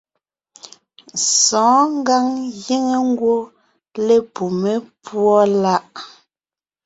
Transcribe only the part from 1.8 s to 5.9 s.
ngǎŋ giŋ ngwɔ́ lepumé púɔ láʼ.